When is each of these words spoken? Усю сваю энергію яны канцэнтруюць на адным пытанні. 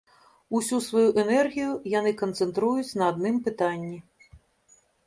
Усю 0.59 0.79
сваю 0.85 1.09
энергію 1.25 1.75
яны 1.99 2.15
канцэнтруюць 2.25 2.89
на 2.99 3.13
адным 3.13 3.35
пытанні. 3.51 3.97